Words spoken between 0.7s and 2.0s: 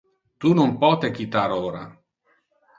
pote quitar ora.